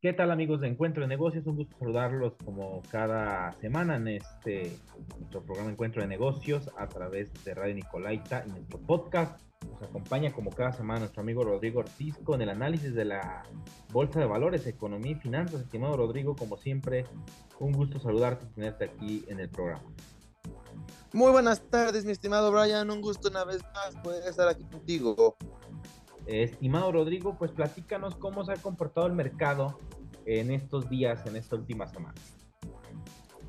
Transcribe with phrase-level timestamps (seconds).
[0.00, 1.44] ¿Qué tal amigos de Encuentro de Negocios?
[1.46, 4.72] Un gusto saludarlos como cada semana en este
[5.18, 9.42] nuestro programa Encuentro de Negocios a través de Radio Nicolaita y nuestro podcast.
[9.68, 13.42] Nos acompaña como cada semana nuestro amigo Rodrigo Ortiz con el análisis de la
[13.92, 15.62] Bolsa de Valores, Economía y Finanzas.
[15.62, 17.04] Estimado Rodrigo, como siempre,
[17.58, 19.90] un gusto saludarte y tenerte aquí en el programa.
[21.12, 22.90] Muy buenas tardes, mi estimado Brian.
[22.90, 25.36] Un gusto una vez más poder estar aquí contigo.
[26.26, 29.78] Estimado Rodrigo, pues platícanos cómo se ha comportado el mercado
[30.26, 32.14] en estos días, en esta última semana.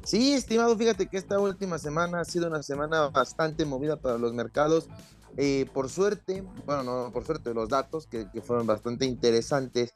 [0.06, 4.34] Sí, estimado, fíjate que esta última semana ha sido una semana bastante movida para los
[4.34, 4.88] mercados.
[5.42, 9.94] Eh, por suerte, bueno, no por suerte, los datos que, fueron bastante interesantes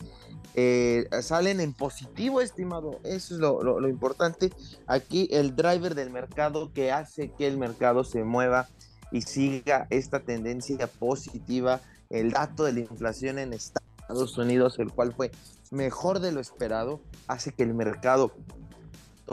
[0.55, 3.01] eh, salen en positivo, estimado.
[3.03, 4.53] Eso es lo, importante.
[4.87, 8.69] Aquí el driver del mercado que hace que el mercado se mueva
[9.11, 11.81] y siga esta tendencia positiva.
[12.09, 15.29] El dato de la inflación en Estados Unidos, el cual fue
[15.71, 18.31] mejor de lo esperado, hace que el mercado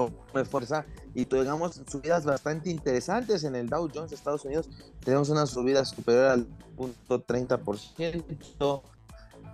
[0.08, 4.68] tome fuerza y tengamos subidas bastante interesantes en el Dow Jones de Estados Unidos.
[5.04, 8.82] Tenemos una subida superior al punto 30%.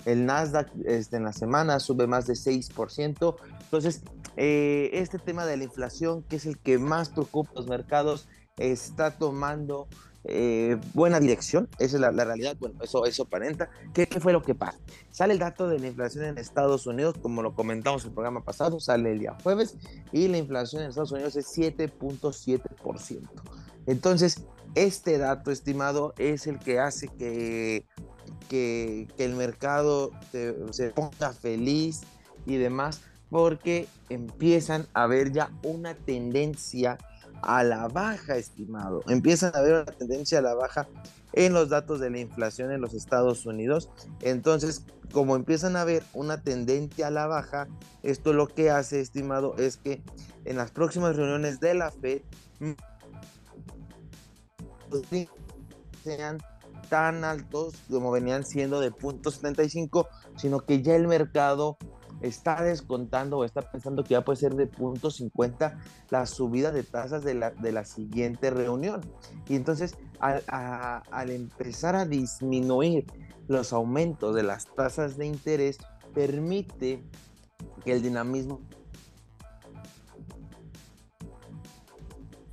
[0.05, 3.37] El Nasdaq este, en la semana sube más de 6%.
[3.61, 4.03] Entonces,
[4.37, 9.11] eh, este tema de la inflación, que es el que más preocupa los mercados, está
[9.11, 9.89] tomando
[10.29, 13.71] eh, buena dirección, esa es la, realidad, bueno, eso, eso aparenta.
[13.95, 14.79] ¿Qué, fue lo que pasa?
[15.11, 18.43] Sale el dato de la inflación en Estados Unidos, como lo comentamos en el programa
[18.43, 19.77] pasado, sale el día jueves,
[20.11, 23.21] y la inflación en Estados Unidos es 7.7%.
[23.87, 24.43] Entonces,
[24.75, 27.87] este dato estimado es el que hace que,
[28.49, 32.03] que, el mercado se ponga feliz
[32.47, 36.99] y demás, porque empiezan a ver ya una tendencia
[37.43, 39.03] a la baja, estimado.
[39.09, 40.89] Empiezan a ver una tendencia a la baja
[41.33, 43.91] en los datos de la inflación en los Estados Unidos.
[44.21, 47.69] Entonces, como empiezan a ver una tendencia a la baja,
[48.03, 50.03] esto lo que hace, estimado, es que
[50.45, 52.23] en las próximas reuniones de la Fed
[56.03, 56.39] sean
[56.89, 60.07] tan altos como venían siendo de 0.75,
[60.37, 61.77] sino que ya el mercado
[62.21, 65.79] está descontando o está pensando que ya puede ser de punto 50
[66.11, 69.01] la subida de tasas de la, de la siguiente reunión.
[69.49, 73.07] Y entonces, al, al empezar a disminuir
[73.49, 75.79] los aumentos de las tasas de interés,
[76.15, 77.05] permite
[77.85, 78.61] que el dinamismo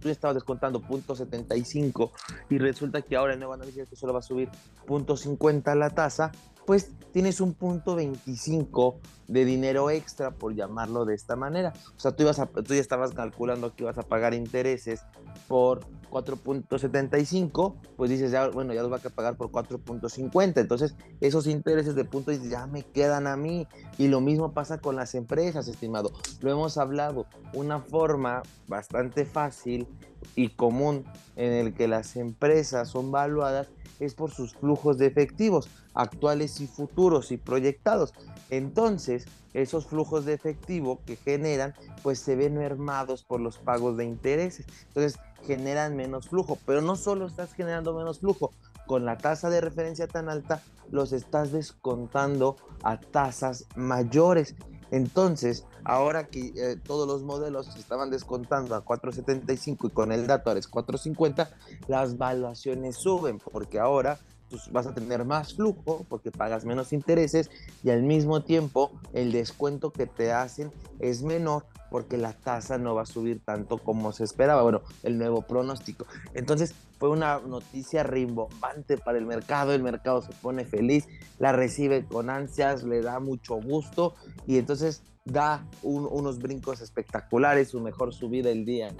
[0.03, 2.12] tú estabas descontando punto 75
[2.50, 4.50] y resulta que ahora el nuevo análisis que solo va a subir
[4.85, 6.31] punto 50 la tasa,
[6.66, 11.72] pues tienes un punto 25 de dinero extra, por llamarlo de esta manera.
[11.96, 15.01] O sea, tú, ibas tú ya estabas calculando que ibas a pagar intereses
[15.47, 20.59] por 4.75, pues dices, ya, bueno, ya los va a pagar por 4.50.
[20.59, 23.68] Entonces, esos intereses de punto ya me quedan a mí.
[23.97, 26.12] Y lo mismo pasa con las empresas, estimado.
[26.41, 27.28] Lo hemos hablado.
[27.53, 29.88] Una forma bastante fácil
[30.35, 33.69] y común en el que las empresas son valuadas
[34.00, 38.14] es por sus flujos de efectivos actuales y futuros y proyectados.
[38.50, 44.06] Entonces, esos flujos de efectivo que generan, pues se ven mermados por los pagos de
[44.06, 44.66] intereses.
[44.88, 48.52] Entonces, generan menos flujo, pero no solo estás generando menos flujo,
[48.86, 50.62] con la tasa de referencia tan alta,
[50.92, 54.56] los estás descontando a tasas mayores.
[54.94, 60.52] Entonces, ahora que eh, todos los modelos estaban descontando a 4.75 y con el dato
[60.52, 61.50] ahora es 4.50,
[61.88, 64.20] las valuaciones suben porque ahora
[64.52, 67.50] pues, vas a tener más flujo porque pagas menos intereses
[67.84, 72.96] y al mismo tiempo el descuento que te hacen es menor porque la tasa no
[72.96, 74.64] va a subir tanto como se esperaba.
[74.64, 76.08] Bueno, el nuevo pronóstico.
[76.34, 79.76] Entonces fue una noticia rimbombante para el mercado.
[79.76, 84.16] El mercado se pone feliz, la recibe con ansias, le da mucho gusto
[84.48, 88.92] y entonces da unos brincos espectaculares, su mejor subida el día,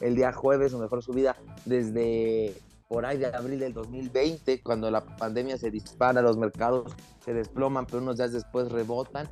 [0.00, 2.54] el día jueves, su mejor subida desde
[2.86, 6.92] por ahí de abril del 2020, cuando la pandemia se dispara, los mercados
[7.24, 9.26] se desploman, pero unos días después rebotan.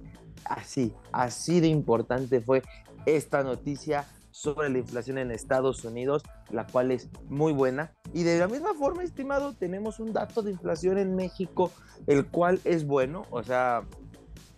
[0.45, 2.63] Así, así de importante fue
[3.07, 7.93] esta noticia sobre la inflación en Estados Unidos, la cual es muy buena.
[8.13, 11.71] Y de la misma forma, estimado, tenemos un dato de inflación en México,
[12.07, 13.85] el cual es bueno, o sea,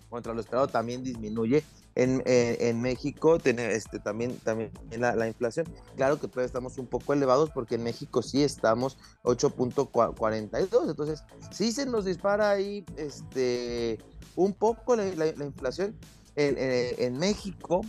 [0.08, 1.62] contra lo esperado también disminuye,
[1.96, 5.66] en, en México tiene este, también, también la, la, inflación.
[5.96, 10.90] Claro que todavía estamos un poco elevados porque en México sí estamos 8.42.
[10.90, 13.98] Entonces, sí se nos dispara ahí este,
[14.36, 15.96] un poco la, inflación.
[16.36, 16.56] En,
[16.98, 17.80] en, México,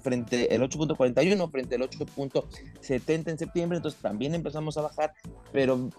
[0.00, 5.12] frente el 8.41, frente al 8.70 en septiembre, entonces también empezamos a bajar,
[5.52, 5.90] pero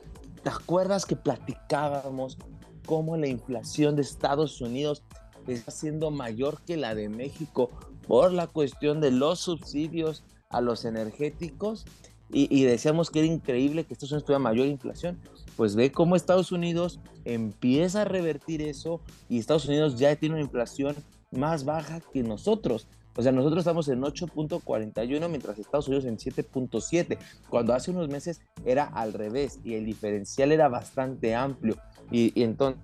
[0.44, 2.38] ¿te acuerdas que platicábamos
[2.86, 5.04] cómo la inflación de Estados Unidos
[5.48, 7.70] está siendo mayor que la de México
[8.08, 11.86] por la cuestión de los subsidios a los energéticos?
[12.34, 15.20] Y, decíamos que era increíble que Estados Unidos tuviera mayor inflación.
[15.58, 20.44] Pues ve cómo Estados Unidos empieza a revertir eso y Estados Unidos ya tiene una
[20.44, 20.96] inflación
[21.31, 22.88] más baja que nosotros.
[23.16, 27.18] O sea, nosotros estamos en 8.41 mientras Estados Unidos en 7.7,
[27.50, 31.75] cuando hace unos meses era al revés y el diferencial era bastante amplio.
[32.10, 32.81] Y, entonces,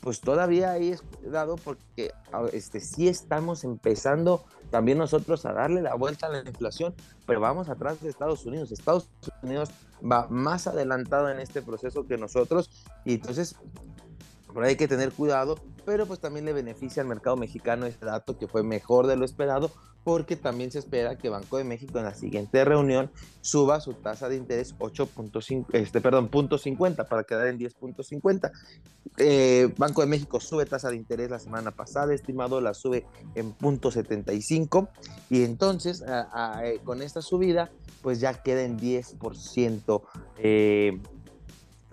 [0.00, 2.10] pues todavía ahí es dado porque
[2.52, 6.94] este, sí estamos empezando también nosotros a darle la vuelta a la inflación,
[7.26, 8.72] pero vamos atrás de Estados Unidos.
[8.72, 9.08] Estados
[9.42, 9.70] Unidos
[10.00, 12.70] va más adelantado en este proceso que nosotros
[13.04, 13.56] y entonces
[14.52, 18.06] por ahí hay que tener cuidado, pero pues también le beneficia al mercado mexicano este
[18.06, 19.70] dato que fue mejor de lo esperado,
[20.04, 23.10] porque también se espera que Banco de México en la siguiente reunión
[23.42, 28.50] suba su tasa de interés 8.5, este, perdón, punto 50 para quedar en 10.50.
[29.18, 33.52] Eh, Banco de México sube tasa de interés la semana pasada, estimado la sube en
[33.52, 34.88] punto 75
[35.28, 37.70] y entonces eh, con esta subida
[38.02, 40.02] pues ya queda en 10%
[40.38, 40.98] eh,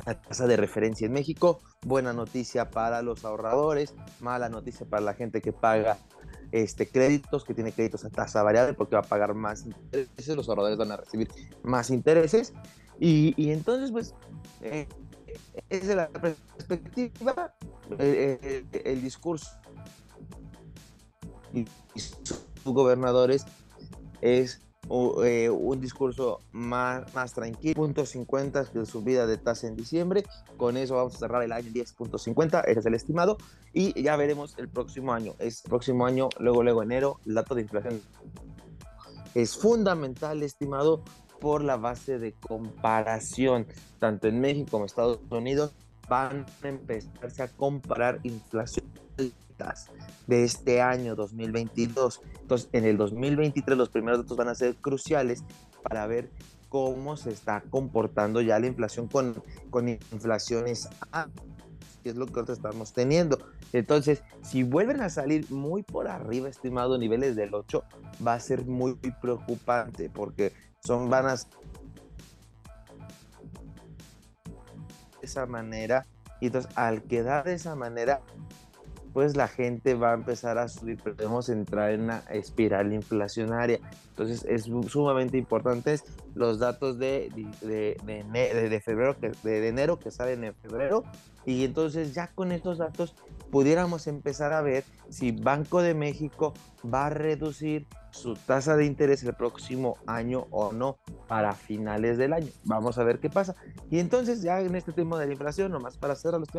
[0.05, 1.59] la tasa de referencia en México.
[1.87, 5.97] Buena noticia para los ahorradores, mala noticia para la gente que paga
[6.51, 10.49] este, créditos, que tiene créditos a tasa variable porque va a pagar más intereses, los
[10.49, 11.29] ahorradores van a recibir
[11.63, 12.51] más intereses.
[12.99, 14.15] Y, entonces, pues,
[14.61, 14.85] eh,
[15.69, 17.53] es la perspectiva,
[17.99, 19.49] eh, eh, el discurso
[21.53, 23.45] y sus gobernadores
[24.19, 24.59] es
[25.23, 27.75] eh, un discurso más, más tranquilo.
[27.75, 30.23] Punto 50 de subida de tasa en diciembre.
[30.57, 32.63] Con eso vamos a cerrar el año 10.50.
[32.65, 33.37] Ese es el estimado.
[33.73, 35.35] Y ya veremos el próximo año.
[35.39, 38.01] Es próximo año, luego, luego enero, el dato de inflación.
[39.35, 41.03] Es fundamental, estimado,
[41.39, 43.67] por la base de comparación.
[43.99, 45.73] Tanto en México como en Estados Unidos
[46.09, 48.85] van a empezarse a comparar inflación
[50.27, 52.21] de este año 2022.
[52.41, 55.43] Entonces, en el 2023 los primeros datos van a ser cruciales
[55.83, 56.29] para ver
[56.69, 60.89] cómo se está comportando ya la inflación con, con inflaciones
[62.03, 63.37] que es lo que nosotros estamos teniendo.
[63.73, 67.83] Entonces, si vuelven a salir muy por arriba, estimado, niveles del 8,
[68.25, 71.47] va a ser muy, preocupante porque son vanas
[75.19, 76.05] de esa manera.
[76.39, 78.21] Y entonces, al quedar de esa manera,
[79.17, 83.79] pues la gente va a empezar a subir, podemos entrar en una espiral inflacionaria.
[84.09, 85.99] Entonces es sumamente importante
[86.35, 87.31] los datos de,
[87.63, 91.03] de, de, febrero, de enero que salen en febrero,
[91.47, 93.15] y entonces ya con estos datos
[93.49, 96.53] pudiéramos empezar a ver si Banco de México
[96.85, 102.33] va a reducir su tasa de interés el próximo año o no para finales del
[102.33, 102.47] año.
[102.63, 103.55] Vamos a ver qué pasa.
[103.89, 106.49] Y entonces ya en este tema de la inflación, nomás para cerrar los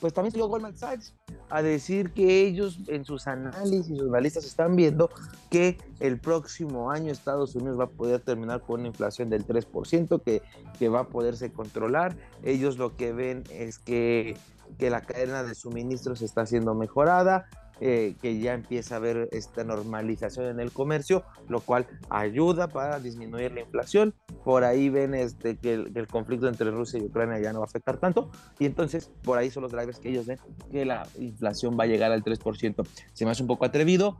[0.00, 1.14] pues también salió Goldman Sachs
[1.48, 5.10] a decir que ellos en sus análisis, sus analistas están viendo
[5.50, 10.22] que el próximo año Estados Unidos va a poder terminar con una inflación del 3%,
[10.22, 10.42] que,
[10.78, 12.16] que va a poderse controlar.
[12.42, 14.36] Ellos lo que ven es que,
[14.78, 17.48] que la cadena de suministros está siendo mejorada,
[17.80, 23.00] eh, que ya empieza a haber esta normalización en el comercio, lo cual ayuda para
[23.00, 24.14] disminuir la inflación.
[24.44, 27.68] Por ahí ven este, que, el, conflicto entre Rusia y Ucrania ya no va a
[27.68, 28.30] afectar tanto.
[28.58, 30.38] Y entonces, por ahí son los drivers que ellos ven
[30.72, 32.86] que la inflación va a llegar al 3%.
[33.12, 34.16] Se me hace un poco atrevido,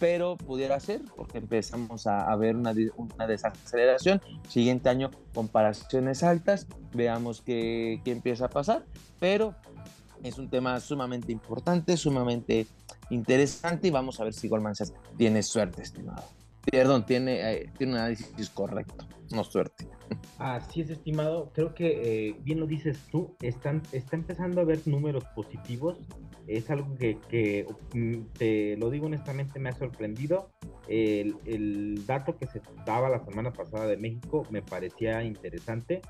[0.00, 4.22] pero pudiera ser porque empezamos a, ver una, una, desaceleración.
[4.48, 8.84] Siguiente año, comparaciones altas, veamos qué, qué empieza a pasar,
[9.20, 9.54] pero
[10.24, 12.66] es un tema sumamente importante, sumamente
[13.10, 16.24] interesante y vamos a ver si Goldman Sachs tiene suerte, estimado.
[16.70, 19.86] Perdón, tiene, eh, tiene un análisis correcto, no suerte.
[20.38, 21.52] Así es, estimado.
[21.52, 25.98] Creo que eh, bien lo dices tú, están, está empezando a haber números positivos.
[26.46, 30.50] Es algo que, mm, te lo digo honestamente, me ha sorprendido.
[30.88, 36.00] El, el, dato que se daba la semana pasada de México me parecía interesante,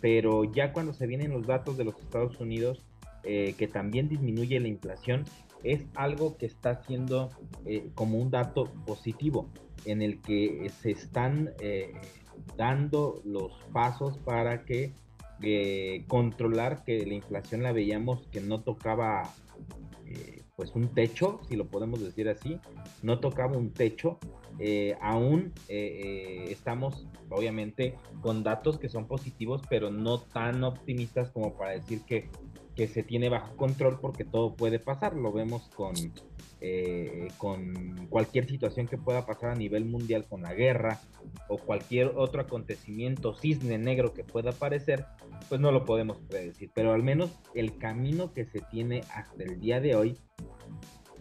[0.00, 2.84] pero ya cuando se vienen los datos de los Estados Unidos,
[3.24, 5.24] eh, que también disminuye la inflación,
[5.62, 7.30] es algo que está siendo
[7.64, 9.48] eh, como un dato positivo,
[9.84, 11.92] en el que se están eh,
[12.56, 14.92] dando los pasos para que
[16.06, 19.34] controlar que la inflación la veíamos que no tocaba
[20.54, 22.60] pues un techo, si lo podemos decir así,
[23.02, 24.20] no tocaba un techo,
[25.00, 32.02] aún estamos obviamente con datos que son positivos, pero no tan optimistas como para decir
[32.02, 32.28] que
[32.76, 35.14] que se tiene bajo control porque todo puede pasar.
[35.14, 35.94] Lo vemos con,
[36.60, 41.00] eh, con cualquier situación que pueda pasar a nivel mundial, con la guerra
[41.48, 45.04] o cualquier otro acontecimiento cisne negro que pueda aparecer,
[45.48, 46.70] pues no lo podemos predecir.
[46.74, 50.18] Pero al menos el camino que se tiene hasta el día de hoy,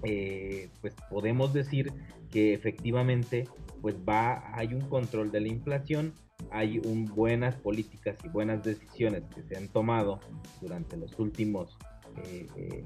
[0.04, 1.94] eh, pues podemos decir
[2.32, 3.48] que efectivamente
[3.82, 6.14] pues va, hay un control de la inflación,
[6.50, 10.20] hay un, buenas políticas y buenas decisiones que se han tomado
[10.62, 11.78] durante los últimos
[12.18, 12.84] eh, eh,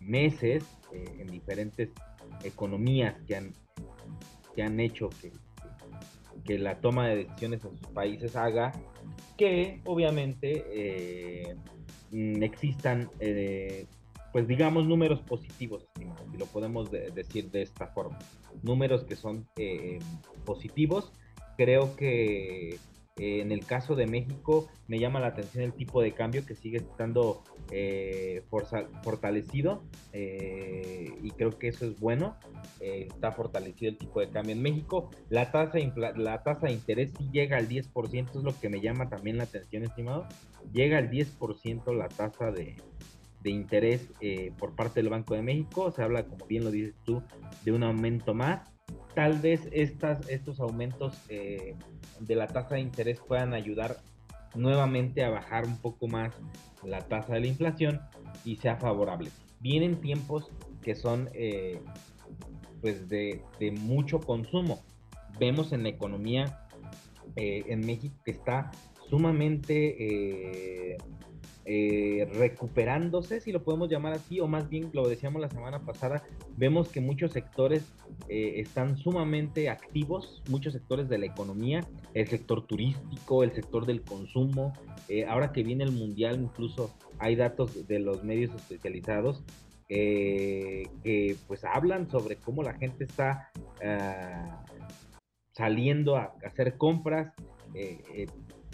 [0.00, 1.90] meses eh, en diferentes
[2.42, 3.52] economías que han,
[4.54, 5.32] que han hecho que,
[6.44, 8.72] que, la toma de decisiones en sus países haga
[9.36, 11.56] que obviamente
[12.10, 13.10] mm, existan
[14.32, 18.18] pues digamos números positivos, estimados, si lo podemos decir de esta forma.
[18.62, 19.48] Números que son
[20.44, 21.10] positivos.
[21.56, 22.78] Creo que
[23.18, 26.54] eh, en el caso de México me llama la atención el tipo de cambio que
[26.54, 28.44] sigue estando eh,
[29.02, 29.82] fortalecido
[30.12, 32.36] eh, y creo que eso es bueno.
[32.78, 35.10] está fortalecido el tipo de cambio en México.
[35.30, 35.78] La tasa,
[36.16, 39.44] la tasa de interés sí llega al 10%, es lo que me llama también la
[39.44, 40.26] atención, estimado.
[40.74, 42.76] Llega al 10% la tasa de,
[43.42, 44.10] de interés
[44.58, 45.90] por parte del Banco de México.
[45.90, 47.22] Se habla, como bien lo dices tú,
[47.64, 48.75] de un aumento más
[49.16, 51.74] tal vez estas, estos aumentos eh,
[52.20, 53.96] de la tasa de interés puedan ayudar
[54.54, 56.34] nuevamente a bajar un poco más
[56.84, 58.00] la tasa de la inflación
[58.44, 59.30] y sea favorable.
[59.60, 60.50] Vienen tiempos
[60.82, 61.80] que son eh,
[62.82, 63.42] pues de,
[63.80, 64.84] mucho consumo.
[65.40, 66.68] Vemos en la economía
[67.36, 68.70] eh, en México que está
[69.08, 70.98] sumamente
[71.68, 76.22] eh, recuperándose, si lo podemos llamar así, o más bien lo decíamos la semana pasada,
[76.56, 77.92] vemos que muchos sectores
[78.28, 81.80] eh, están sumamente activos, muchos sectores de la economía,
[82.14, 84.74] el sector turístico, el sector del consumo,
[85.08, 89.42] eh, ahora que viene el mundial, incluso hay datos de los medios especializados
[89.88, 93.50] que pues hablan sobre cómo la gente está
[93.84, 94.64] ah,
[95.52, 97.32] saliendo a hacer compras,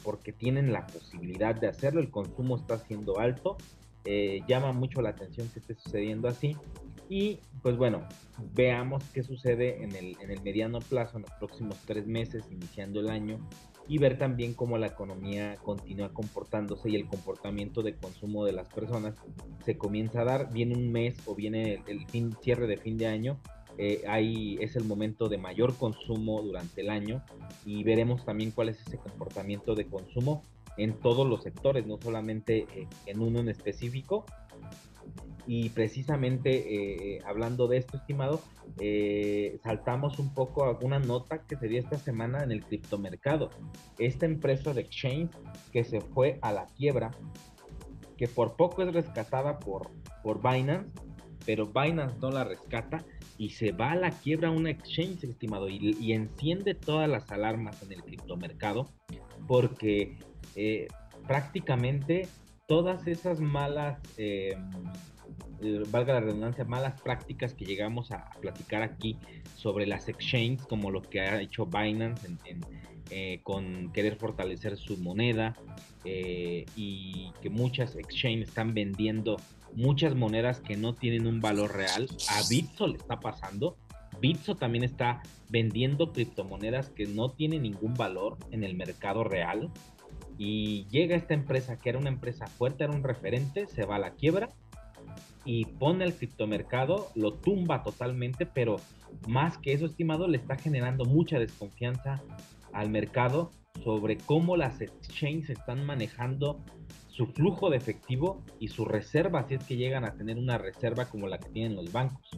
[0.03, 3.57] porque tienen la posibilidad de hacerlo, el consumo está siendo alto,
[4.05, 6.57] eh, llama mucho la atención que esté sucediendo así.
[7.09, 8.07] Y pues bueno,
[8.55, 13.01] veamos qué sucede en el, en el mediano plazo, en los próximos tres meses, iniciando
[13.01, 13.39] el año,
[13.89, 18.69] y ver también cómo la economía continúa comportándose y el comportamiento de consumo de las
[18.69, 19.15] personas
[19.65, 20.53] se comienza a dar.
[20.53, 23.39] Viene un mes o viene el, fin, cierre de fin de año
[23.79, 27.25] eh, es el momento de mayor consumo durante el año
[27.65, 30.43] y veremos también cuál es ese comportamiento de consumo
[30.77, 34.25] en todos los sectores, no solamente eh, en uno en específico.
[35.45, 38.41] Y precisamente eh, hablando de esto, estimado,
[39.65, 43.51] saltamos un poco a una nota que se dio esta semana en el criptomercado.
[43.99, 45.31] Esta empresa de exchange
[45.73, 47.11] que se fue a la quiebra,
[48.17, 49.91] que por poco es rescatada por,
[50.23, 50.93] por Binance,
[51.45, 53.05] pero Binance no la rescata
[53.39, 57.93] y se va a la quiebra una exchange, estimado, y, enciende todas las alarmas en
[57.93, 58.89] el criptomercado,
[59.49, 60.17] porque
[60.55, 60.89] eh,
[61.27, 62.29] prácticamente
[62.67, 64.55] todas esas malas, eh,
[65.61, 69.19] eh, valga la redundancia, malas prácticas que llegamos a, platicar aquí
[69.57, 72.29] sobre las exchanges, como lo que ha hecho Binance
[73.43, 75.55] con querer fortalecer su moneda
[76.05, 79.37] y que muchas exchanges están vendiendo
[79.75, 82.09] muchas monedas que no tienen un valor real.
[82.31, 83.77] A Bitso le está pasando.
[84.21, 89.71] Bitso también está vendiendo criptomonedas que no tienen ningún valor en el mercado real.
[90.39, 94.01] Y llega esta empresa que era una empresa fuerte, era un referente, se va a
[94.01, 94.51] la quiebra
[95.45, 98.77] y pone el criptomercado, lo tumba totalmente, pero
[99.29, 102.23] más que eso, estimado, le está generando mucha desconfianza
[102.73, 103.51] al mercado
[103.83, 106.61] sobre cómo las exchanges están manejando
[107.13, 111.05] su flujo de efectivo y su reserva, si es que llegan a tener una reserva
[111.05, 112.31] como la que tienen los bancos.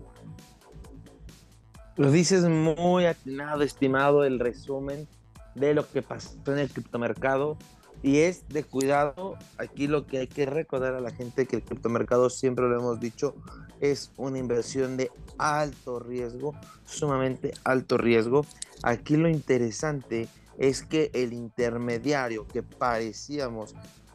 [1.97, 5.07] Lo dices muy atinado, estimado, el resumen
[5.55, 7.57] de lo que pasó en el criptomercado.
[8.03, 11.63] Y es de cuidado, aquí lo que hay que recordar a la gente que el
[11.63, 13.35] criptomercado, siempre lo hemos dicho,
[13.81, 16.55] es una inversión de alto riesgo,
[16.85, 18.45] sumamente alto riesgo.
[18.83, 20.29] Aquí lo interesante
[20.59, 23.75] es que el intermediario que parecíamos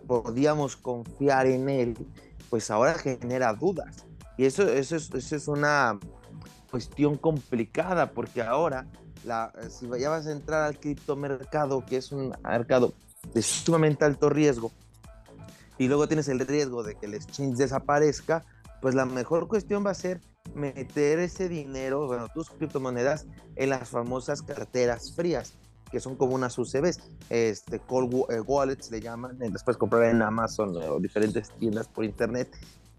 [0.10, 1.96] podíamos confiar en él,
[2.50, 4.08] pues ahora genera dudas.
[4.38, 6.00] Y eso, eso, es, eso es una
[6.72, 8.88] cuestión complicada porque ahora
[9.70, 12.94] si ya vas a entrar al criptomercado, que es un mercado
[13.36, 14.72] de sumamente alto riesgo,
[15.78, 18.44] y luego tienes el riesgo de que el exchange desaparezca,
[18.82, 20.22] pues la mejor cuestión va a ser
[20.56, 25.54] meter ese dinero, bueno, tus criptomonedas en las famosas carteras frías
[25.92, 30.76] que son como unas UCBs, este, cold eh, wallets le llaman, después comprar en Amazon
[30.76, 32.50] o diferentes tiendas por internet,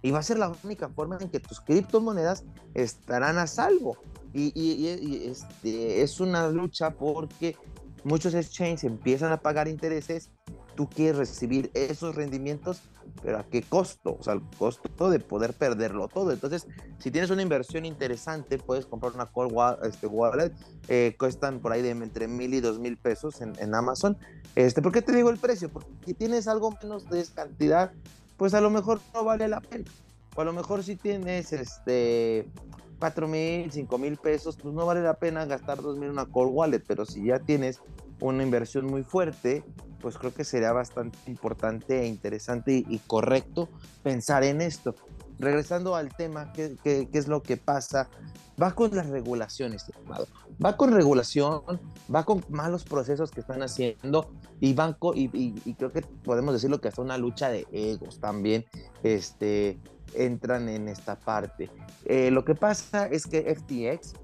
[0.02, 2.44] y va a ser la única forma en que tus criptomonedas
[2.74, 3.96] estarán a salvo.
[4.32, 7.56] Y, y, este, es una lucha porque
[8.04, 10.30] muchos exchanges empiezan a pagar intereses,
[10.74, 12.80] tú quieres recibir esos rendimientos,
[13.22, 14.16] pero ¿a qué costo?
[14.18, 16.32] O sea, el costo de poder perderlo todo.
[16.32, 16.66] Entonces,
[16.98, 20.52] si tienes una inversión interesante, puedes comprar una Core wallet, este, wallet
[20.88, 24.16] eh, cuestan por ahí de entre mil y dos mil pesos en, Amazon.
[24.54, 25.68] Este, ¿Por qué te digo el precio?
[25.68, 27.92] Porque si tienes algo menos de esa cantidad,
[28.36, 29.84] pues a lo mejor no vale la pena.
[30.34, 32.46] O a lo mejor si tienes este
[32.98, 36.26] 4 mil, 5 mil pesos, pues no vale la pena gastar 2 mil en una
[36.26, 37.80] Core Wallet, pero si ya tienes
[38.20, 39.64] una inversión muy fuerte,
[40.00, 43.68] pues creo que sería bastante importante e interesante y, correcto
[44.02, 44.94] pensar en esto.
[45.38, 48.08] Regresando al tema, ¿qué, ¿qué, qué, es lo que pasa?
[48.60, 50.26] Va con las regulaciones, estimado.
[50.62, 51.62] Va con regulación,
[52.14, 54.30] va con malos procesos que están haciendo
[54.60, 58.20] y banco, y, y, y creo que podemos decirlo que hasta una lucha de egos
[58.20, 58.66] también,
[59.02, 59.78] este,
[60.14, 61.70] entran en esta parte.
[62.04, 64.14] Eh, lo que pasa es que FTX,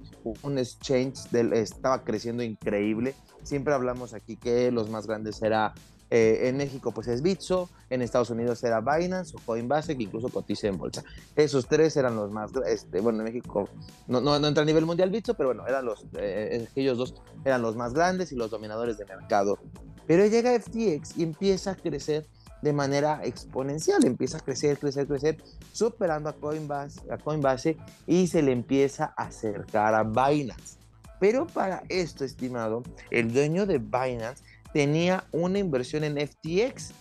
[0.43, 3.15] un exchange, del, estaba creciendo increíble.
[3.43, 5.75] Siempre hablamos aquí que los más grandes era
[6.09, 10.29] eh, en México pues es Bitso, en Estados Unidos era Binance o Coinbase que incluso
[10.29, 11.03] cotiza en bolsa.
[11.35, 13.69] Esos tres eran los más, este, bueno, en México
[14.07, 17.15] no, no, entra a nivel mundial Bitso, pero bueno, eran los, eh, ellos dos
[17.45, 19.59] eran los más grandes y los dominadores de mercado.
[20.07, 22.29] Pero llega FTX y empieza a crecer
[22.63, 28.43] de manera exponencial, empieza a crecer, crecer, crecer, superando a Coinbase, a Coinbase y se
[28.43, 30.79] le empieza a acercar a Binance.
[31.21, 36.93] Pero para esto, estimado, el dueño de Binance tenía una inversión en FTX.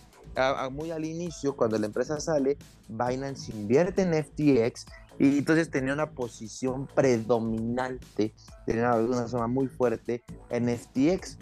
[0.72, 2.56] muy al inicio, cuando la empresa sale,
[2.88, 4.86] Binance invierte en FTX
[5.18, 8.34] y entonces tenía una posición predominante,
[8.66, 11.38] tenía una zona muy fuerte en FTX.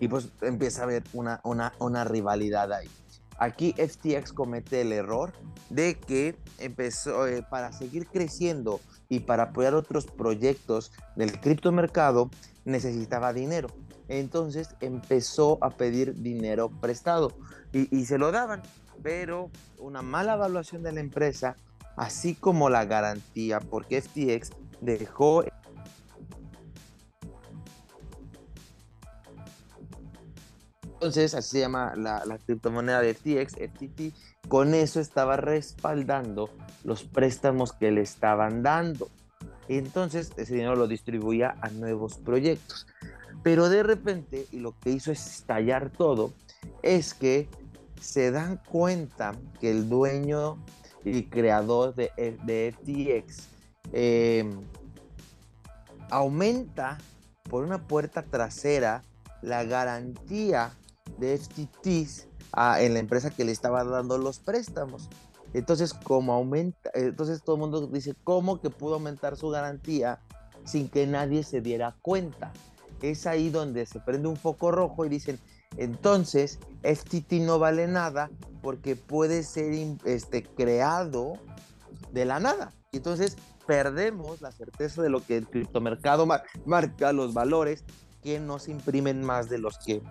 [0.00, 2.88] Y pues empieza a haber una, una, una rivalidad ahí.
[3.38, 5.32] Aquí FTX comete el error
[5.70, 12.30] de que empezó eh, para seguir creciendo y para apoyar otros proyectos del criptomercado
[12.64, 13.68] necesitaba dinero.
[14.08, 17.32] Entonces empezó a pedir dinero prestado
[17.72, 18.62] y, y se lo daban,
[19.02, 21.56] pero una mala evaluación de la empresa,
[21.96, 25.44] así como la garantía, porque FTX dejó
[30.98, 34.12] Entonces, así se llama la, criptomoneda de FTX, FTT.
[34.48, 36.50] Con eso estaba respaldando
[36.82, 39.08] los préstamos que le estaban dando.
[39.68, 42.88] Entonces, ese dinero lo distribuía a nuevos proyectos.
[43.44, 46.32] Pero de repente, y lo que hizo es estallar todo,
[46.82, 47.48] es que
[48.00, 50.58] se dan cuenta que el dueño
[51.04, 53.48] y creador de, de FTX
[53.92, 54.50] eh,
[56.10, 56.98] aumenta
[57.44, 59.04] por una puerta trasera
[59.42, 60.72] la garantía
[61.18, 62.28] de FTTs
[62.78, 65.08] en la empresa que le estaba dando los préstamos.
[65.54, 70.20] Entonces, como aumenta, entonces todo el mundo dice, ¿cómo que pudo aumentar su garantía
[70.64, 72.52] sin que nadie se diera cuenta?
[73.00, 75.38] Es ahí donde se prende un foco rojo y dicen,
[75.76, 78.30] entonces FTT no vale nada
[78.62, 79.72] porque puede ser
[80.04, 81.34] este, creado
[82.12, 82.72] de la nada.
[82.92, 86.26] Entonces perdemos la certeza de lo que el criptomercado
[86.64, 87.84] marca, los valores
[88.22, 90.02] que no se imprimen más de los que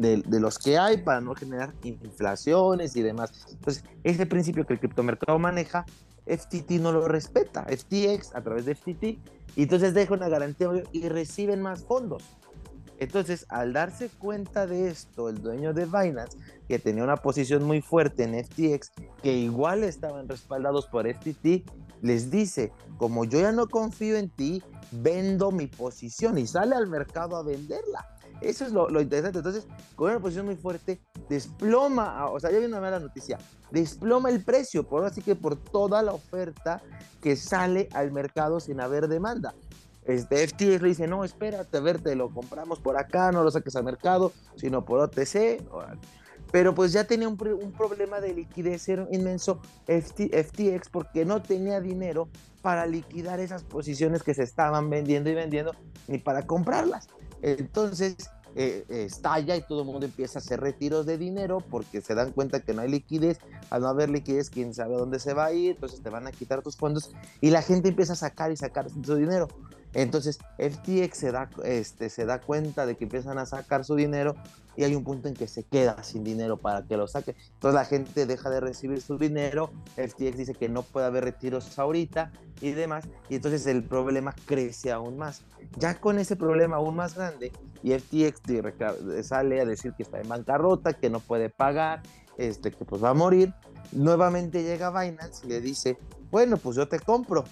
[0.00, 3.32] de, los que hay para no generar inflaciones y demás.
[3.50, 5.84] Entonces, ese principio que el criptomercado maneja,
[6.26, 9.04] FTT no lo respeta, FTX a través de FTT,
[9.56, 12.22] y entonces deja una garantía y reciben más fondos.
[12.98, 16.36] Entonces, al darse cuenta de esto, el dueño de Binance,
[16.68, 21.68] que tenía una posición muy fuerte en FTX, que igual estaban respaldados por FTT,
[22.02, 26.88] les dice, como yo ya no confío en ti, vendo mi posición y sale al
[26.88, 28.06] mercado a venderla.
[28.40, 29.38] Eso es lo, interesante.
[29.38, 33.38] Entonces, con una posición muy fuerte, desploma, o sea, ya viene una mala noticia,
[33.70, 36.82] desploma el precio, por así que por toda la oferta
[37.20, 39.54] que sale al mercado sin haber demanda.
[40.04, 43.50] Este FTX le dice, no, espérate, a ver, te lo compramos por acá, no lo
[43.50, 45.62] saques al mercado, sino por OTC.
[46.50, 52.28] Pero pues ya tenía un, problema de liquidez inmenso FTX porque no tenía dinero
[52.60, 55.74] para liquidar esas posiciones que se estaban vendiendo y vendiendo,
[56.08, 57.08] ni para comprarlas.
[57.42, 58.16] Entonces
[58.56, 62.32] eh, estalla y todo el mundo empieza a hacer retiros de dinero porque se dan
[62.32, 63.38] cuenta que no hay liquidez.
[63.70, 66.32] Al no haber liquidez, quién sabe dónde se va a ir, entonces te van a
[66.32, 69.48] quitar tus fondos y la gente empieza a sacar y sacar su dinero.
[69.92, 74.34] Entonces FTX se da, este, se da cuenta de que empiezan a sacar su dinero
[74.76, 77.36] y hay un punto en que se queda sin dinero para que lo saque.
[77.54, 81.78] Entonces la gente deja de recibir su dinero, FTX dice que no puede haber retiros
[81.78, 85.42] ahorita y demás, y entonces el problema crece aún más.
[85.78, 87.52] Ya con ese problema aún más grande,
[87.82, 88.40] y FTX
[89.26, 92.02] sale a decir que está en bancarrota, que no puede pagar,
[92.36, 93.52] este, que pues va a morir,
[93.92, 95.98] nuevamente llega Binance y le dice,
[96.30, 97.44] bueno, pues yo te compro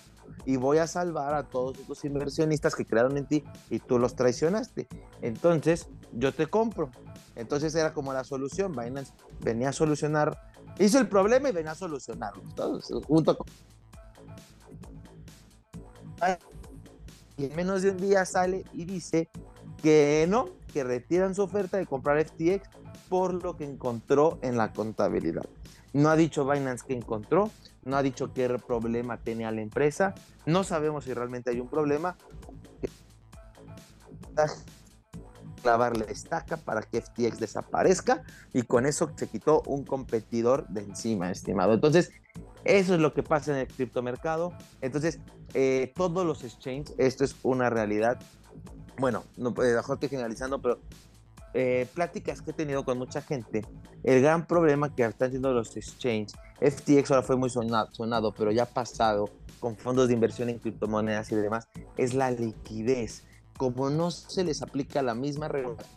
[0.45, 4.15] y voy a salvar a todos esos inversionistas que crearon en ti y tú los
[4.15, 4.89] traicionaste.
[5.23, 6.91] Entonces, yo te compro.
[7.37, 8.73] Entonces era como la solución.
[8.73, 10.37] Binance venía a solucionar,
[10.79, 12.43] hizo el problema y venía a solucionarlo.
[12.55, 13.47] Todos, junto con...
[17.37, 19.31] Y en menos de un día sale y dice
[19.81, 22.69] que no, que retiran su oferta de comprar FTX
[23.09, 25.47] por lo que encontró en la contabilidad.
[25.93, 27.51] No ha dicho Binance que encontró,
[27.85, 30.15] no ha dicho qué problema tenía la empresa,
[30.47, 32.17] no sabemos si realmente hay un problema.
[35.63, 41.31] Clavarle estaca para que FTX desaparezca y con eso se quitó un competidor de encima,
[41.31, 41.75] estimado.
[41.75, 42.13] Entonces,
[42.65, 44.53] eso es lo que pasa en el criptomercado.
[44.81, 45.19] Entonces,
[45.55, 48.21] eh, todos los exchanges, esto es una realidad.
[48.99, 50.81] Bueno, no, mejor estoy generalizando, pero
[51.61, 53.67] eh, pláticas que he tenido con mucha gente,
[54.05, 58.53] el gran problema que están teniendo los exchanges, FTX ahora fue muy sonado, sonado, pero
[58.53, 61.67] ya pasado con fondos de inversión en criptomonedas y demás,
[61.97, 63.25] es la liquidez.
[63.57, 65.91] Como no se les aplica la misma regulación,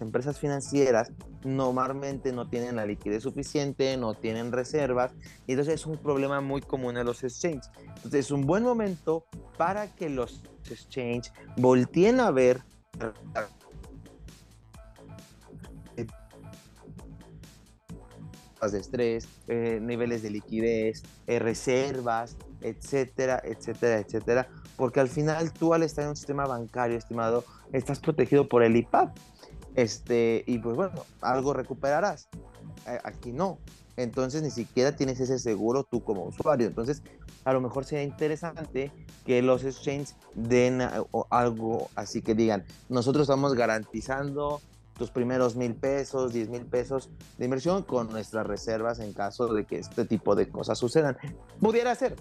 [0.00, 1.12] empresas financieras
[1.44, 5.12] normalmente no tienen la liquidez suficiente, no tienen reservas,
[5.46, 7.70] y entonces es un problema muy común en los exchanges.
[7.96, 9.26] Entonces es un buen momento
[9.58, 12.62] para que los exchanges volteen a ver
[18.70, 25.74] de estrés, eh, niveles de liquidez, eh, reservas, etcétera, etcétera, etcétera, porque al final tú
[25.74, 29.16] al estar en un sistema bancario, estimado, estás protegido por el IPAP,
[29.74, 32.28] este, y pues bueno, algo recuperarás.
[32.86, 33.58] Eh, aquí no.
[33.96, 36.66] Entonces ni siquiera tienes ese seguro tú como usuario.
[36.66, 37.02] Entonces,
[37.44, 38.92] a lo mejor sería interesante
[39.26, 40.80] que los exchanges den
[41.30, 44.60] algo así que digan, nosotros estamos garantizando
[44.98, 49.64] tus primeros mil pesos, diez mil pesos de inversión con nuestras reservas en caso de
[49.64, 51.16] que este tipo de cosas sucedan.
[51.60, 52.16] Pudiera ser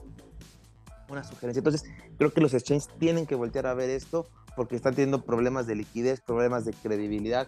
[1.09, 1.59] una sugerencia.
[1.59, 1.83] Entonces,
[2.17, 5.75] creo que los exchanges tienen que voltear a ver esto porque están teniendo problemas de
[5.75, 7.47] liquidez, problemas de credibilidad,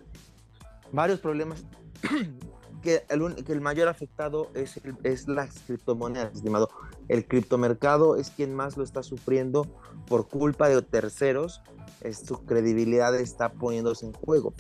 [0.91, 1.63] varios problemas
[2.81, 6.69] que el, que el mayor afectado es, es las criptomonedas, estimado.
[7.07, 9.65] El criptomercado es quien más lo está sufriendo
[10.07, 11.61] por culpa de terceros.
[12.01, 14.53] Es, su credibilidad está poniéndose en juego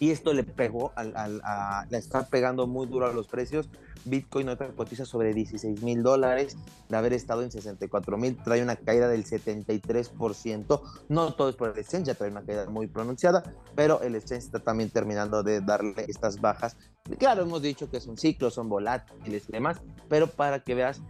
[0.00, 3.68] y esto le pegó, al, a, le está pegando muy duro a los precios.
[4.06, 8.76] Bitcoin otra cotiza sobre 16 mil dólares, de haber estado en 64 mil, trae una
[8.76, 10.80] caída del 73%.
[11.08, 13.42] No todo es por el exchange, ya trae una caída muy pronunciada,
[13.74, 16.76] pero el exchange está también terminando de darle estas bajas.
[17.18, 21.00] Claro, hemos dicho que es un ciclo, son volátiles y demás, pero para que veas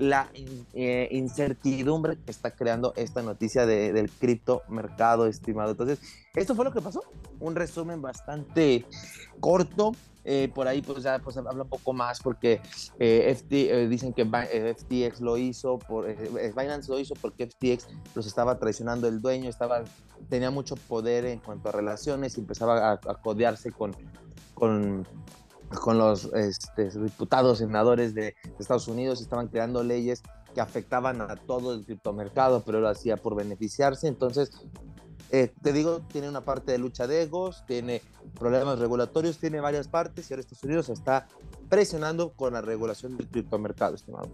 [0.00, 0.30] la
[0.72, 5.72] eh, incertidumbre que está creando esta noticia del cripto mercado, estimado.
[5.72, 6.00] Entonces,
[6.34, 7.02] esto fue lo que pasó.
[7.38, 8.86] Un resumen bastante
[9.40, 9.92] corto.
[10.22, 12.60] Eh, por ahí pues ya pues habla un poco más porque
[12.98, 18.58] eh, FT, dicen que FTX lo hizo, por, Binance lo hizo porque FTX los estaba
[18.58, 19.82] traicionando el dueño, estaba,
[20.28, 23.96] tenía mucho poder en cuanto a relaciones y empezaba a, a codearse con,
[24.52, 25.06] con
[25.78, 30.22] con los este, diputados, senadores de, Estados Unidos, estaban creando leyes
[30.54, 34.08] que afectaban a todo el criptomercado, pero lo hacía por beneficiarse.
[34.08, 34.50] Entonces,
[35.30, 38.02] eh, te digo, tiene una parte de lucha de egos, tiene
[38.38, 41.28] problemas regulatorios, tiene varias partes y ahora Estados Unidos está
[41.68, 44.28] presionando con la regulación del criptomercado, estimado.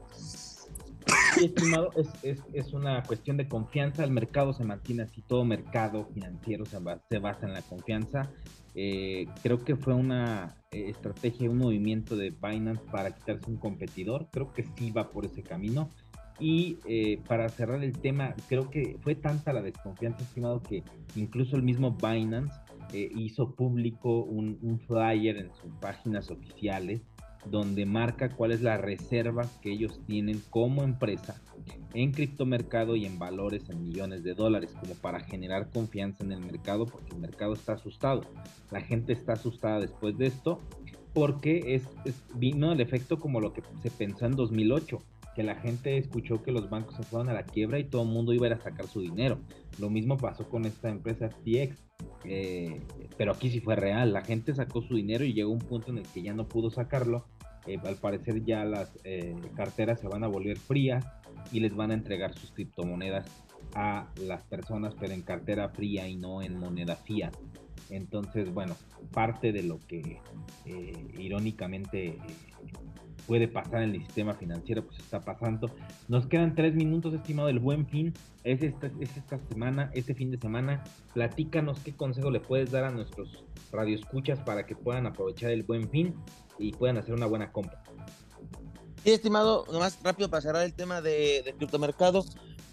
[1.34, 4.02] Sí, estimado, es, es, es, una cuestión de confianza.
[4.02, 6.78] El mercado se mantiene así, todo mercado financiero se,
[7.10, 8.30] se basa en la confianza.
[8.78, 14.28] Eh, creo que fue una eh, estrategia, un movimiento de Binance para quitarse un competidor.
[14.30, 15.88] Creo que sí va por ese camino.
[16.38, 20.84] Y eh, para cerrar el tema, creo que fue tanta la desconfianza, estimado, que
[21.16, 22.54] incluso el mismo Binance
[22.92, 27.00] hizo público un, un flyer en sus páginas oficiales
[27.50, 31.40] donde marca cuál es la reserva que ellos tienen como empresa
[31.94, 36.40] en criptomercado y en valores en millones de dólares, como para generar confianza en el
[36.40, 38.22] mercado, porque el mercado está asustado.
[38.70, 40.60] La gente está asustada después de esto,
[41.14, 41.84] porque es,
[42.34, 44.98] vino el efecto como lo que se pensó en 2008,
[45.34, 48.08] que la gente escuchó que los bancos se fueron a la quiebra y todo el
[48.08, 49.38] mundo iba a ir a sacar su dinero.
[49.78, 51.82] Lo mismo pasó con esta empresa FTX,
[52.24, 52.80] eh,
[53.16, 54.12] pero aquí sí fue real.
[54.12, 56.70] La gente sacó su dinero y llegó un punto en el que ya no pudo
[56.70, 57.26] sacarlo
[57.66, 61.04] eh, al parecer ya las eh, carteras se van a volver frías
[61.52, 63.26] y les van a entregar sus criptomonedas
[63.74, 67.34] a las personas, pero en cartera fría y no en moneda fiat.
[67.90, 68.76] Entonces, bueno,
[69.12, 70.20] parte de lo que
[70.64, 72.18] eh, irónicamente
[73.26, 75.70] puede pasar en el sistema financiero, pues está pasando.
[76.08, 78.14] Nos quedan tres minutos, estimado, el buen fin.
[78.44, 80.84] Es esta, es esta semana, este fin de semana.
[81.14, 85.90] Platícanos qué consejo le puedes dar a nuestros radioescuchas para que puedan aprovechar el buen
[85.90, 86.14] fin
[86.58, 87.82] y puedan hacer una buena compra.
[89.04, 92.24] Sí, estimado, nomás rápido para cerrar el tema de, de criptomercado.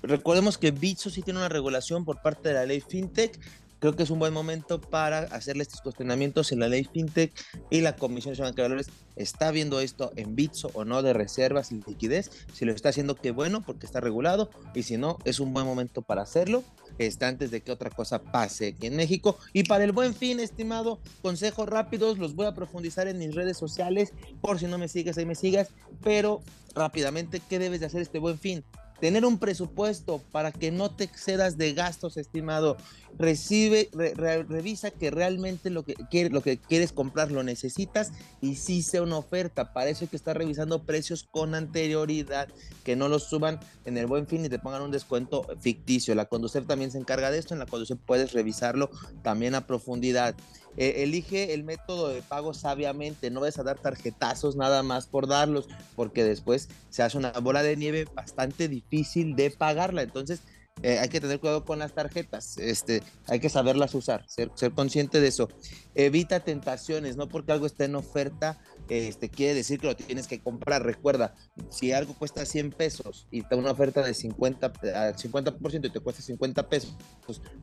[0.02, 3.40] Recordemos que Bitso sí tiene una regulación por parte de la ley FinTech
[3.84, 7.34] creo que es un buen momento para hacerle estos cuestionamientos en la ley FinTech
[7.70, 11.74] y la Comisión Nacional de Valores está viendo esto en Bitso o no de reservas
[11.74, 12.32] y liquidez.
[12.54, 15.66] Si lo está haciendo, qué bueno, porque está regulado y si no, es un buen
[15.66, 16.64] momento para hacerlo.
[16.98, 19.38] Está antes de que otra cosa pase aquí en México.
[19.52, 23.58] Y para el buen fin, estimado, consejos rápidos, los voy a profundizar en mis redes
[23.58, 25.68] sociales, por si no me sigues, ahí me sigas,
[26.02, 26.42] pero
[26.74, 28.64] rápidamente, ¿qué debes de hacer este buen fin?
[29.04, 32.78] Tener un presupuesto para que no te excedas de gastos, estimado.
[33.20, 38.82] Recibe, revisa que realmente lo que, quieres, lo que quieres comprar lo necesitas y si
[38.82, 39.74] sea una oferta.
[39.74, 42.48] Para eso hay que estar revisando precios con anterioridad,
[42.86, 46.16] que no los suban en el buen fin y te pongan un descuento ficticio.
[46.16, 47.54] La conducir también se encarga de esto.
[47.54, 48.90] En la conducción puedes revisarlo
[49.22, 50.34] también a profundidad.
[50.78, 55.28] Eh, elige el método de pago sabiamente, no vas a dar tarjetazos nada más por
[55.28, 60.02] darlos, porque después se hace una bola de nieve bastante difícil de pagarla.
[60.02, 60.42] Entonces,
[60.82, 64.72] eh, hay que tener cuidado con las tarjetas, este, hay que saberlas usar, ser, ser
[64.72, 65.48] consciente de eso.
[65.94, 68.60] Evita tentaciones, no porque algo esté en oferta,
[68.90, 70.84] este, quiere decir que lo tienes que comprar.
[70.84, 71.34] Recuerda,
[71.70, 75.90] si algo cuesta 100 pesos y te da una oferta de 50 al 50% y
[75.90, 76.96] te cuesta 50 pesos,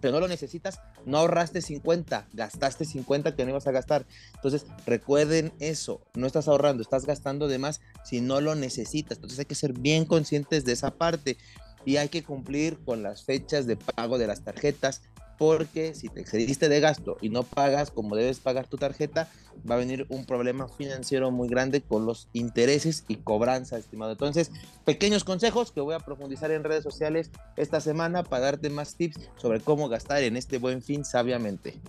[0.00, 4.06] pero no lo necesitas, no ahorraste 50, gastaste 50 que no ibas a gastar.
[4.34, 9.18] Entonces, recuerden eso, no estás ahorrando, estás gastando de más si no lo necesitas.
[9.18, 11.36] Entonces, hay que ser bien conscientes de esa parte
[11.84, 15.02] y hay que cumplir con las fechas de pago de las tarjetas
[15.40, 19.26] porque si te excediste de gasto y no pagas como debes pagar tu tarjeta,
[19.68, 24.12] va a venir un problema financiero muy grande con los intereses y cobranza, estimado.
[24.12, 24.52] Entonces,
[24.84, 29.30] pequeños consejos que voy a profundizar en redes sociales esta semana para darte más tips
[29.36, 31.80] sobre cómo gastar en este buen fin sabiamente.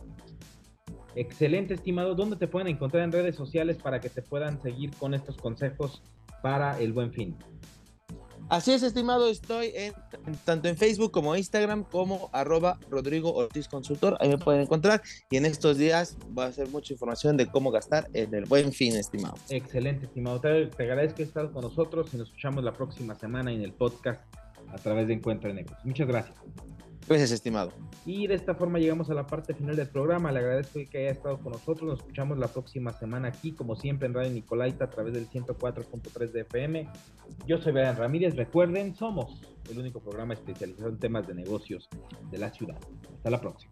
[1.16, 2.16] Excelente, estimado.
[2.16, 6.02] ¿Dónde te pueden encontrar en redes sociales para que te puedan seguir con estos consejos
[6.42, 7.36] para el buen fin?
[8.52, 9.94] Así es, estimado, estoy en,
[10.44, 15.38] tanto en Facebook como Instagram como arroba Rodrigo Ortiz Consultor, ahí me pueden encontrar y
[15.38, 18.98] en estos días va a ser mucha información de cómo gastar en el buen fin,
[18.98, 19.36] estimado.
[19.48, 23.72] Excelente, estimado, te, agradezco que con nosotros y nos escuchamos la próxima semana en el
[23.72, 24.22] podcast
[24.68, 25.86] a través de Encuentro de Negocios.
[25.86, 26.36] Muchas gracias.
[27.08, 27.72] Gracias, estimado.
[28.06, 30.32] Y de esta forma llegamos a la parte final del programa.
[30.32, 31.90] Le agradezco que haya estado con nosotros.
[31.90, 36.32] Nos escuchamos la próxima semana aquí, como siempre, en Radio Nicolaita a través del 104.3
[36.32, 36.90] de FM.
[37.46, 38.36] Yo soy Brian Ramírez.
[38.36, 41.90] Recuerden, somos el único programa especializado en temas de negocios
[42.32, 42.78] de la ciudad.
[43.18, 43.72] Hasta la próxima.